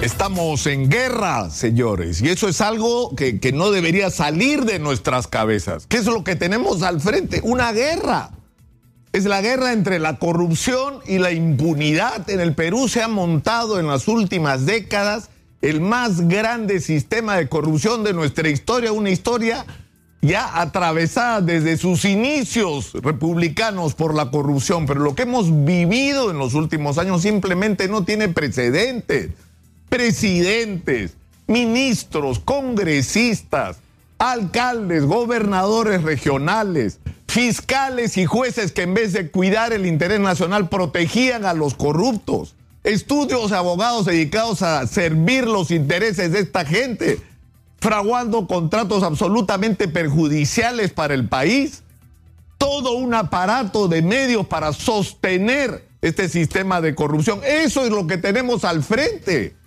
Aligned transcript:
Estamos 0.00 0.64
en 0.68 0.88
guerra, 0.88 1.50
señores, 1.50 2.22
y 2.22 2.28
eso 2.28 2.46
es 2.46 2.60
algo 2.60 3.16
que, 3.16 3.40
que, 3.40 3.50
no 3.50 3.72
debería 3.72 4.10
salir 4.10 4.64
de 4.64 4.78
nuestras 4.78 5.26
cabezas. 5.26 5.86
¿Qué 5.88 5.96
es 5.96 6.06
lo 6.06 6.22
que 6.22 6.36
tenemos 6.36 6.82
al 6.82 7.00
frente? 7.00 7.40
Una 7.42 7.72
guerra. 7.72 8.30
Es 9.12 9.24
la 9.24 9.40
guerra 9.40 9.72
entre 9.72 9.98
la 9.98 10.18
corrupción 10.20 11.00
y 11.04 11.18
la 11.18 11.32
impunidad. 11.32 12.30
En 12.30 12.38
el 12.38 12.54
Perú 12.54 12.88
se 12.88 13.02
ha 13.02 13.08
montado 13.08 13.80
en 13.80 13.88
las 13.88 14.06
últimas 14.06 14.66
décadas 14.66 15.30
el 15.62 15.80
más 15.80 16.28
grande 16.28 16.78
sistema 16.78 17.36
de 17.36 17.48
corrupción 17.48 18.04
de 18.04 18.12
nuestra 18.12 18.48
historia, 18.48 18.92
una 18.92 19.10
historia 19.10 19.66
ya 20.20 20.60
atravesada 20.60 21.40
desde 21.40 21.76
sus 21.76 22.04
inicios 22.04 22.92
republicanos 22.92 23.94
por 23.94 24.14
la 24.14 24.30
corrupción, 24.30 24.86
pero 24.86 25.00
lo 25.00 25.16
que 25.16 25.22
hemos 25.22 25.64
vivido 25.64 26.30
en 26.30 26.38
los 26.38 26.54
últimos 26.54 26.98
años 26.98 27.22
simplemente 27.22 27.88
no 27.88 28.04
tiene 28.04 28.28
precedentes. 28.28 29.30
Presidentes, 29.88 31.16
ministros, 31.46 32.38
congresistas, 32.40 33.78
alcaldes, 34.18 35.04
gobernadores 35.04 36.02
regionales, 36.02 36.98
fiscales 37.26 38.16
y 38.16 38.26
jueces 38.26 38.72
que 38.72 38.82
en 38.82 38.94
vez 38.94 39.12
de 39.12 39.30
cuidar 39.30 39.72
el 39.72 39.86
interés 39.86 40.20
nacional 40.20 40.68
protegían 40.68 41.44
a 41.44 41.54
los 41.54 41.74
corruptos. 41.74 42.54
Estudios, 42.84 43.52
abogados 43.52 44.06
dedicados 44.06 44.62
a 44.62 44.86
servir 44.86 45.46
los 45.46 45.70
intereses 45.70 46.32
de 46.32 46.40
esta 46.40 46.64
gente, 46.64 47.20
fraguando 47.80 48.46
contratos 48.46 49.02
absolutamente 49.02 49.88
perjudiciales 49.88 50.92
para 50.92 51.14
el 51.14 51.28
país. 51.28 51.82
Todo 52.56 52.92
un 52.92 53.14
aparato 53.14 53.88
de 53.88 54.02
medios 54.02 54.46
para 54.46 54.72
sostener 54.72 55.86
este 56.02 56.28
sistema 56.28 56.80
de 56.80 56.94
corrupción. 56.94 57.40
Eso 57.44 57.84
es 57.84 57.90
lo 57.90 58.06
que 58.06 58.18
tenemos 58.18 58.64
al 58.64 58.82
frente. 58.82 59.57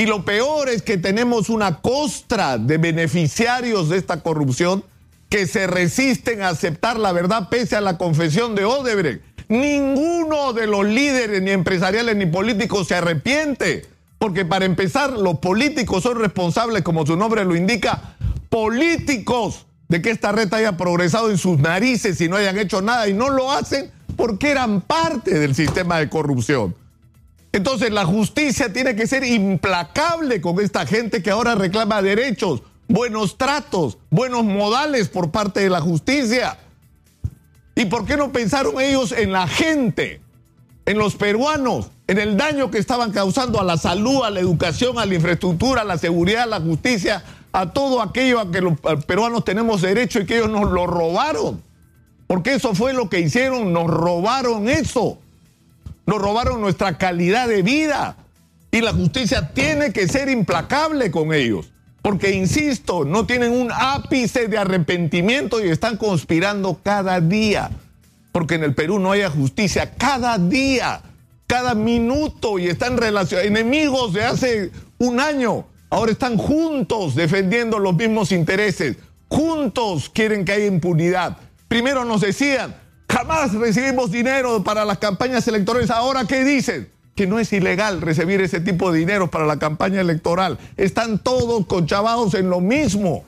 Y 0.00 0.06
lo 0.06 0.24
peor 0.24 0.70
es 0.70 0.80
que 0.80 0.96
tenemos 0.96 1.50
una 1.50 1.82
costra 1.82 2.56
de 2.56 2.78
beneficiarios 2.78 3.90
de 3.90 3.98
esta 3.98 4.22
corrupción 4.22 4.82
que 5.28 5.46
se 5.46 5.66
resisten 5.66 6.40
a 6.40 6.48
aceptar 6.48 6.98
la 6.98 7.12
verdad 7.12 7.50
pese 7.50 7.76
a 7.76 7.82
la 7.82 7.98
confesión 7.98 8.54
de 8.54 8.64
Odebrecht. 8.64 9.22
Ninguno 9.50 10.54
de 10.54 10.66
los 10.66 10.86
líderes, 10.86 11.42
ni 11.42 11.50
empresariales 11.50 12.16
ni 12.16 12.24
políticos, 12.24 12.88
se 12.88 12.94
arrepiente. 12.94 13.84
Porque 14.18 14.46
para 14.46 14.64
empezar, 14.64 15.12
los 15.12 15.38
políticos 15.38 16.02
son 16.02 16.18
responsables, 16.18 16.80
como 16.80 17.04
su 17.04 17.14
nombre 17.14 17.44
lo 17.44 17.54
indica, 17.54 18.16
políticos 18.48 19.66
de 19.88 20.00
que 20.00 20.12
esta 20.12 20.32
red 20.32 20.50
haya 20.54 20.78
progresado 20.78 21.30
en 21.30 21.36
sus 21.36 21.58
narices 21.58 22.18
y 22.22 22.28
no 22.30 22.36
hayan 22.36 22.56
hecho 22.56 22.80
nada. 22.80 23.06
Y 23.06 23.12
no 23.12 23.28
lo 23.28 23.52
hacen 23.52 23.90
porque 24.16 24.50
eran 24.50 24.80
parte 24.80 25.38
del 25.38 25.54
sistema 25.54 25.98
de 25.98 26.08
corrupción. 26.08 26.74
Entonces 27.52 27.90
la 27.90 28.04
justicia 28.04 28.72
tiene 28.72 28.94
que 28.94 29.06
ser 29.06 29.24
implacable 29.24 30.40
con 30.40 30.60
esta 30.60 30.86
gente 30.86 31.22
que 31.22 31.30
ahora 31.30 31.56
reclama 31.56 32.00
derechos, 32.00 32.62
buenos 32.86 33.38
tratos, 33.38 33.98
buenos 34.10 34.44
modales 34.44 35.08
por 35.08 35.30
parte 35.30 35.60
de 35.60 35.70
la 35.70 35.80
justicia. 35.80 36.58
¿Y 37.74 37.86
por 37.86 38.04
qué 38.04 38.16
no 38.16 38.30
pensaron 38.30 38.80
ellos 38.80 39.12
en 39.12 39.32
la 39.32 39.48
gente, 39.48 40.20
en 40.86 40.98
los 40.98 41.14
peruanos, 41.14 41.90
en 42.06 42.18
el 42.18 42.36
daño 42.36 42.70
que 42.70 42.78
estaban 42.78 43.12
causando 43.12 43.60
a 43.60 43.64
la 43.64 43.76
salud, 43.76 44.24
a 44.24 44.30
la 44.30 44.40
educación, 44.40 44.98
a 44.98 45.06
la 45.06 45.14
infraestructura, 45.14 45.82
a 45.82 45.84
la 45.84 45.96
seguridad, 45.96 46.42
a 46.42 46.46
la 46.46 46.60
justicia, 46.60 47.22
a 47.52 47.72
todo 47.72 48.02
aquello 48.02 48.40
a 48.40 48.50
que 48.50 48.60
los 48.60 48.78
peruanos 49.06 49.44
tenemos 49.44 49.80
derecho 49.80 50.20
y 50.20 50.26
que 50.26 50.38
ellos 50.38 50.50
nos 50.50 50.70
lo 50.70 50.86
robaron? 50.86 51.62
Porque 52.26 52.54
eso 52.54 52.74
fue 52.74 52.92
lo 52.92 53.08
que 53.08 53.20
hicieron, 53.20 53.72
nos 53.72 53.86
robaron 53.86 54.68
eso. 54.68 55.18
Nos 56.06 56.18
robaron 56.18 56.60
nuestra 56.60 56.98
calidad 56.98 57.48
de 57.48 57.62
vida. 57.62 58.16
Y 58.72 58.80
la 58.80 58.92
justicia 58.92 59.52
tiene 59.52 59.92
que 59.92 60.06
ser 60.08 60.28
implacable 60.28 61.10
con 61.10 61.32
ellos. 61.32 61.70
Porque, 62.02 62.30
insisto, 62.30 63.04
no 63.04 63.26
tienen 63.26 63.52
un 63.52 63.70
ápice 63.72 64.48
de 64.48 64.58
arrepentimiento 64.58 65.64
y 65.64 65.68
están 65.68 65.96
conspirando 65.96 66.80
cada 66.82 67.20
día. 67.20 67.70
Porque 68.32 68.54
en 68.54 68.64
el 68.64 68.74
Perú 68.74 68.98
no 68.98 69.12
haya 69.12 69.28
justicia 69.28 69.92
cada 69.96 70.38
día, 70.38 71.02
cada 71.46 71.74
minuto 71.74 72.58
y 72.58 72.68
están 72.68 72.96
relacionados. 72.96 73.50
Enemigos 73.50 74.12
de 74.12 74.24
hace 74.24 74.70
un 74.98 75.20
año, 75.20 75.66
ahora 75.90 76.12
están 76.12 76.36
juntos 76.38 77.14
defendiendo 77.14 77.78
los 77.78 77.94
mismos 77.94 78.32
intereses. 78.32 78.96
Juntos 79.28 80.08
quieren 80.08 80.44
que 80.44 80.52
haya 80.52 80.66
impunidad. 80.66 81.36
Primero 81.68 82.04
nos 82.04 82.20
decían, 82.22 82.74
Jamás 83.10 83.52
recibimos 83.54 84.12
dinero 84.12 84.62
para 84.62 84.84
las 84.84 84.98
campañas 84.98 85.46
electorales. 85.48 85.90
Ahora, 85.90 86.26
¿qué 86.26 86.44
dicen? 86.44 86.88
Que 87.16 87.26
no 87.26 87.40
es 87.40 87.52
ilegal 87.52 88.00
recibir 88.00 88.40
ese 88.40 88.60
tipo 88.60 88.92
de 88.92 89.00
dinero 89.00 89.28
para 89.28 89.46
la 89.46 89.58
campaña 89.58 90.00
electoral. 90.00 90.58
Están 90.76 91.18
todos 91.18 91.66
conchavados 91.66 92.34
en 92.34 92.48
lo 92.48 92.60
mismo. 92.60 93.24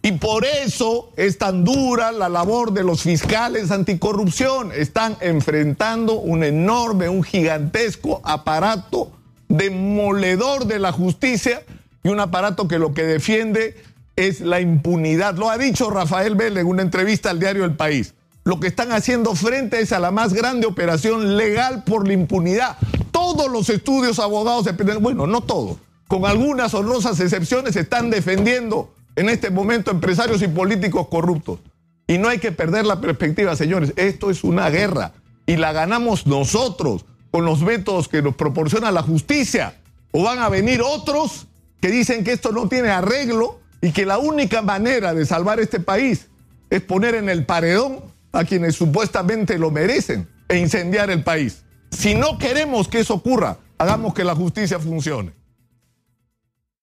Y 0.00 0.12
por 0.12 0.44
eso 0.44 1.10
es 1.16 1.38
tan 1.38 1.64
dura 1.64 2.12
la 2.12 2.28
labor 2.28 2.72
de 2.72 2.84
los 2.84 3.02
fiscales 3.02 3.72
anticorrupción. 3.72 4.70
Están 4.72 5.16
enfrentando 5.20 6.14
un 6.14 6.44
enorme, 6.44 7.08
un 7.08 7.24
gigantesco 7.24 8.20
aparato 8.22 9.10
demoledor 9.48 10.66
de 10.66 10.78
la 10.78 10.92
justicia 10.92 11.64
y 12.04 12.10
un 12.10 12.20
aparato 12.20 12.68
que 12.68 12.78
lo 12.78 12.94
que 12.94 13.02
defiende 13.02 13.76
es 14.14 14.40
la 14.40 14.60
impunidad. 14.60 15.36
Lo 15.36 15.50
ha 15.50 15.58
dicho 15.58 15.90
Rafael 15.90 16.36
Vélez 16.36 16.60
en 16.60 16.68
una 16.68 16.82
entrevista 16.82 17.30
al 17.30 17.40
diario 17.40 17.64
El 17.64 17.74
País 17.74 18.14
lo 18.44 18.58
que 18.58 18.66
están 18.66 18.92
haciendo 18.92 19.34
frente 19.34 19.80
es 19.80 19.92
a 19.92 20.00
la 20.00 20.10
más 20.10 20.32
grande 20.32 20.66
operación 20.66 21.36
legal 21.36 21.84
por 21.84 22.06
la 22.06 22.14
impunidad. 22.14 22.76
Todos 23.10 23.50
los 23.50 23.68
estudios 23.68 24.18
abogados, 24.18 24.66
bueno, 25.00 25.26
no 25.26 25.42
todos, 25.42 25.76
con 26.08 26.26
algunas 26.26 26.74
honrosas 26.74 27.20
excepciones, 27.20 27.76
están 27.76 28.10
defendiendo 28.10 28.92
en 29.14 29.28
este 29.28 29.50
momento 29.50 29.90
empresarios 29.90 30.42
y 30.42 30.48
políticos 30.48 31.06
corruptos. 31.08 31.60
Y 32.08 32.18
no 32.18 32.28
hay 32.28 32.38
que 32.38 32.50
perder 32.50 32.84
la 32.84 33.00
perspectiva, 33.00 33.54
señores. 33.54 33.92
Esto 33.96 34.30
es 34.30 34.42
una 34.42 34.68
guerra 34.70 35.12
y 35.46 35.56
la 35.56 35.72
ganamos 35.72 36.26
nosotros 36.26 37.04
con 37.30 37.44
los 37.44 37.62
métodos 37.62 38.08
que 38.08 38.22
nos 38.22 38.34
proporciona 38.34 38.90
la 38.90 39.02
justicia. 39.02 39.76
O 40.10 40.24
van 40.24 40.40
a 40.40 40.48
venir 40.48 40.82
otros 40.82 41.46
que 41.80 41.88
dicen 41.88 42.24
que 42.24 42.32
esto 42.32 42.50
no 42.52 42.68
tiene 42.68 42.90
arreglo 42.90 43.60
y 43.80 43.92
que 43.92 44.04
la 44.04 44.18
única 44.18 44.62
manera 44.62 45.14
de 45.14 45.24
salvar 45.26 45.60
este 45.60 45.80
país 45.80 46.28
es 46.70 46.82
poner 46.82 47.14
en 47.14 47.28
el 47.28 47.46
paredón 47.46 48.11
a 48.32 48.44
quienes 48.44 48.74
supuestamente 48.74 49.58
lo 49.58 49.70
merecen 49.70 50.28
e 50.48 50.58
incendiar 50.58 51.10
el 51.10 51.22
país. 51.22 51.64
Si 51.90 52.14
no 52.14 52.38
queremos 52.38 52.88
que 52.88 53.00
eso 53.00 53.14
ocurra, 53.14 53.58
hagamos 53.78 54.14
que 54.14 54.24
la 54.24 54.34
justicia 54.34 54.78
funcione. 54.78 55.32